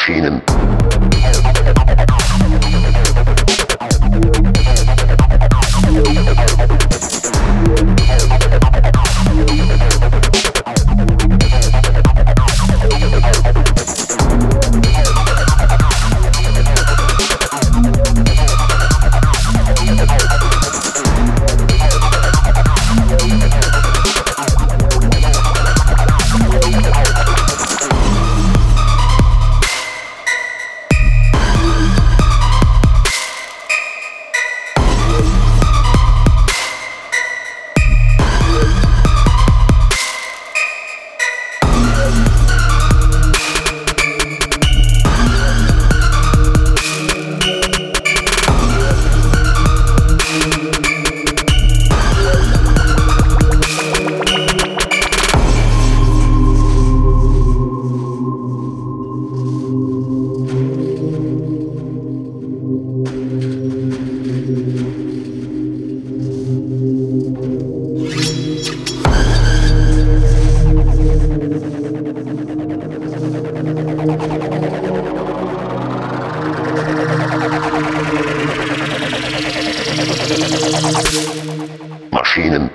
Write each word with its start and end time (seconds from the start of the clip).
Maschinen. 0.00 0.40
Maschinen. 82.10 82.70